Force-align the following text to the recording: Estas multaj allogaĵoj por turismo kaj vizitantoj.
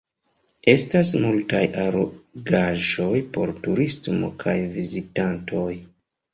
Estas 0.71 1.11
multaj 1.25 1.61
allogaĵoj 1.83 3.13
por 3.37 3.55
turismo 3.69 4.33
kaj 4.47 4.59
vizitantoj. 4.81 5.71